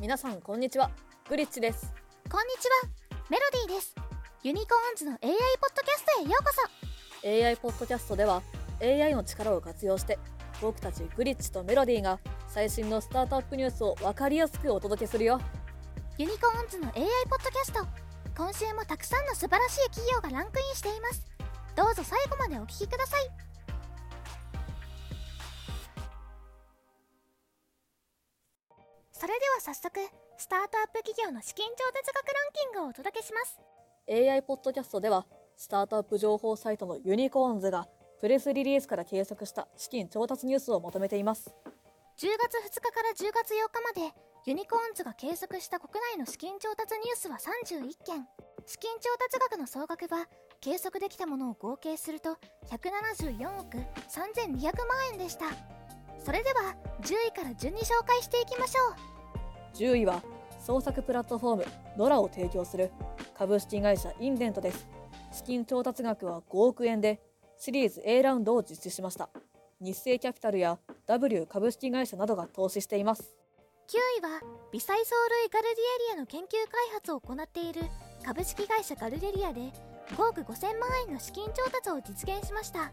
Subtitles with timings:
[0.00, 0.90] 皆さんこんにちは。
[1.28, 1.92] グリッチです。
[2.30, 2.88] こんにちは。
[3.28, 3.94] メロディーです。
[4.42, 5.30] ユニコーンズの AI ポッ
[5.76, 6.50] ドキャストへようこ
[7.22, 7.46] そ。
[7.46, 8.42] AI ポッドキャストでは
[8.80, 10.18] AI の力を活用して
[10.62, 12.18] 僕たちグリッチとメロディーが
[12.48, 15.38] 最新のスタートアップニュースを分かりやすくお届けするよ。
[16.16, 16.92] ユニコーンズの AI
[17.28, 17.86] ポッドキャスト。
[18.34, 21.30] 今週もたくさんの素晴らしい企業がランクインしています。
[21.76, 23.49] どうぞ最後までお聞きください
[29.20, 30.00] それでは早速
[30.38, 33.60] スタートアップ企業の資金調達額ランキングをお届けします。
[34.08, 35.26] AI ポッドキャストでは
[35.58, 37.86] スタートアップ情報サイトのユニコーンズが
[38.18, 41.52] プレスリリースから計測した資金調達ニュースをまとめています。
[42.16, 44.14] 10月2日から10月8日まで
[44.46, 48.26] ユニコーンズが計測した国内の資金調達ニュースは31件。
[48.64, 50.28] 資金調達額の総額は
[50.62, 52.38] 計測できたものを合計すると
[52.70, 53.76] 174億
[54.08, 55.44] 3200万円でした。
[56.24, 59.09] それでは10位から順に紹介していきましょう
[59.74, 60.22] 10位は
[60.58, 61.64] 創作プラットフォーム
[61.96, 62.90] ノラを提供する
[63.36, 64.88] 株式会社インデントです。
[65.32, 67.20] 資金調達額は5億円で
[67.56, 69.30] シリーズ A ラウンドを実施しました。
[69.80, 73.34] 日清キャピタルや W 株式会社などが投資しています。
[73.88, 74.40] 9位は
[74.72, 77.82] 微細藻類ガルディエリアの研究開発を行っている
[78.24, 79.60] 株式会社ガルデリアで
[80.16, 82.92] 5億5000万円の資金調達を実現しました。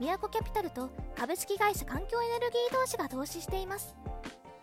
[0.00, 3.94] みやこキャピタルと株式会社環境エネルギー投資が投資しています。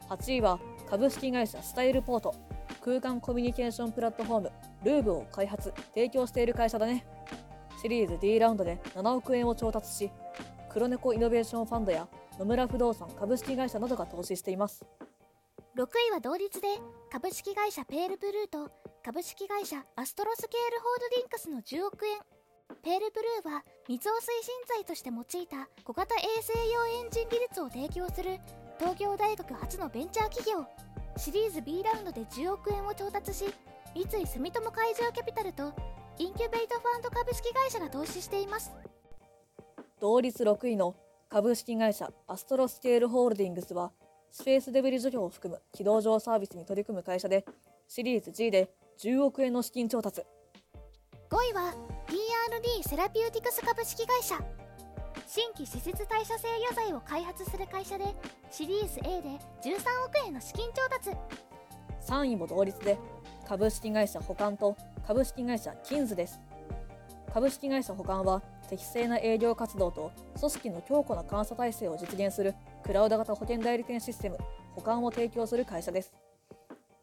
[0.10, 0.60] 8位は
[0.92, 2.36] 株式会社スタイルポート
[2.84, 4.52] 空間コミュニケーションプラットフォーム
[4.84, 7.06] ROOVを開発提供している会社だね。
[7.81, 10.12] シリーズ D ラウンドで7億円を調達し
[10.69, 14.84] 黒猫イノベーションファンドや野村不動産株式会社などが投資しています。
[15.78, 16.67] 6位は同率で
[17.09, 18.69] 株式会社ペールブルーと
[19.02, 22.19] 株式会社アストロスケールホールディングスの10億円。
[22.84, 28.39] ペールブルーは水を推進剤として用いた小型衛星用エンジン技術を提供する
[28.82, 30.66] 東京大学初のベンチャー企業
[31.16, 33.46] シリーズ B ラウンドで10億円を調達し
[33.94, 35.72] 三井住友海上キャピタルと
[36.18, 38.72] インキュベイトファンド株式会社が投資しています。
[40.00, 40.96] 同率6位の
[41.30, 43.92] 株式会社アストロスケールホールディングスは
[44.31, 47.46] スペースデブリ除去を含む軌道上サービスに取り組む会社で
[47.88, 50.24] シリーズ G で10億円の資金調達。
[51.30, 51.75] 5位は
[52.08, 54.40] PRD セラピューティクス株式会社
[55.34, 58.03] 新規施設代謝制野剤を開発する会社で
[58.52, 59.30] シリーズ A で
[59.64, 61.12] 13億円の資金調達。
[62.06, 62.97] 3位も同率で
[63.47, 64.75] 株式会社保管と
[65.08, 66.42] 株式会社キンズです。
[67.34, 72.53] 株式会社保管は適正な営業活動と組織の強固な監査体制を実現する
[72.84, 74.38] クラウド型保険代理店システム
[74.75, 76.12] 保管を提供する会社です。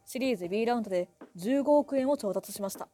[0.04, 1.08] シリーズ B ラウンドで
[1.38, 2.88] 15億円を調達しました。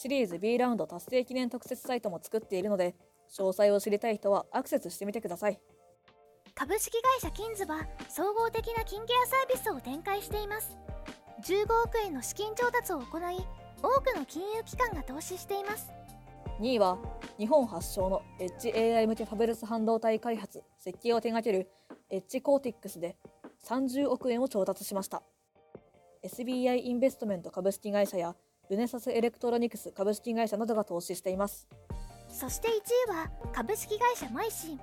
[0.00, 2.94] シリーズ B ラウンド達成記念特設サイトも作っているので
[3.36, 5.60] 詳細を知りたい人はアクセスしてみてください。
[6.54, 10.74] 株式会社キンズは総合的な金ケアサービスを展開しています。
[11.44, 13.46] 15億円の資金調達を行い
[13.82, 15.90] 多くの金融機関が投資しています。
[16.60, 16.96] 2位は
[17.36, 21.68] 日本発祥のエッジ AI 向けファベルス半導体開発設計を手掛ける
[22.08, 23.18] エッジコーティックスで
[23.68, 25.22] 30億円を調達しました。
[26.24, 28.34] SBI インベストメント株式会社や
[28.70, 31.66] ルネサスエレクトロニクス株式会社などが投資しています。
[32.28, 34.80] そして1位は株式会社マイシン。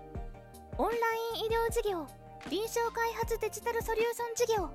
[0.77, 0.97] オンライ
[1.43, 2.05] ン医療事業
[2.49, 4.69] 臨床開発デジタルソリューション事業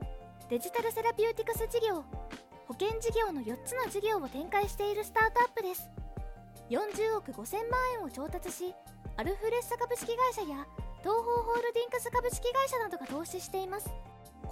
[0.48, 2.02] デジタルセラピューティクス事業
[2.66, 5.90] 保険事業の4つの事業を展開しているスタートアップです。
[6.70, 8.74] 40億5000万円を調達し
[9.18, 10.66] アルフレッサ株式会社や
[11.00, 13.90] 東方ホールディンクス株式会社などが投資しています。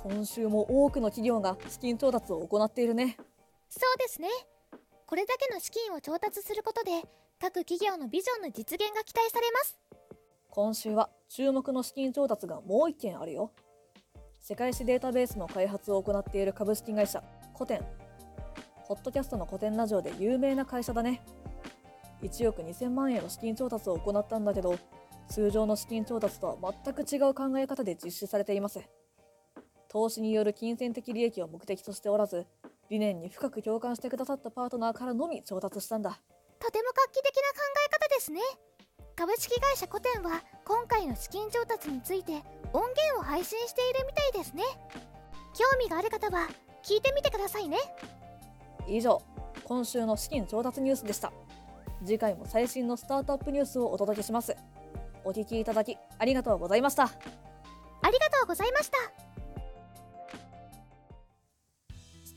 [0.03, 3.17] 今週も多くの企業が資金調達を行っているね
[3.71, 4.29] そうですね。
[5.07, 6.91] これだけの資金を調達することで
[7.41, 9.79] 各企業のビジョンの実現が期待されます。
[10.51, 13.53] 今週は注目の資金調達がもう1件あるよ。
[14.41, 17.23] 世界史データベースの開発を行っている株式会社
[17.55, 17.87] コテン
[18.77, 21.23] ホットキャストの古典ラジオで有名な会社だね。
[22.23, 24.77] 1億2000万円の資金調達を行ったんだけど
[25.29, 28.81] 通常の資金調達とは全く違う考え方で実施されています。
[29.89, 32.47] 投資による金銭的利益を目的としておらず
[32.91, 36.21] 理念に深く共感してくださったパートナーからのみ調達したんだ。
[36.59, 38.41] とても画期的な考え方ですね。
[39.17, 42.33] 株式会社コテンは今回の資金調達について
[42.73, 44.65] 音源を配信しているみたいですね。
[45.55, 46.49] 興味がある方は
[46.85, 47.79] 聞いてみてくださいね。
[48.89, 49.23] 以上
[49.65, 51.33] 今週の資金調達ニュースでした。
[52.05, 54.57] 次回も最新のスタートアップニュースをお届けします。
[55.23, 57.05] お聞きいただきありがとうございました。
[57.05, 57.09] あ
[58.11, 59.20] りがとうございました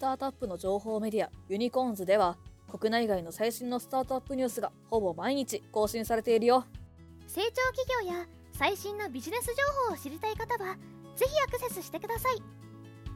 [0.03, 2.35] タートアップの情報メディアユニコーンズでは
[2.69, 6.65] 国内外の最新のスタートアップニュースがほぼ毎日更新されているよ。
[7.25, 9.53] 成長企業や最新のビジネス情
[9.87, 10.75] 報を知りたい方は
[11.15, 12.35] ぜひアクセスしてください。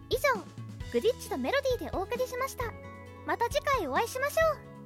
[0.10, 0.42] 以上
[0.94, 2.64] グリッチとメロディーでお送りしました。
[3.26, 4.77] また次回お会いしましょう。